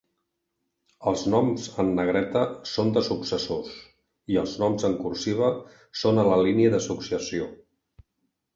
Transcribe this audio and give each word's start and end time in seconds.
Els 1.09 1.25
noms 1.33 1.67
en 1.83 1.91
negreta 1.99 2.41
són 2.71 2.89
de 2.95 3.03
successors, 3.09 3.77
i 4.35 4.41
els 4.45 4.57
noms 4.65 4.89
en 4.91 4.97
cursiva 5.05 5.53
són 6.05 6.25
a 6.25 6.27
la 6.33 6.43
línia 6.49 6.75
de 6.79 6.83
successió. 6.91 7.55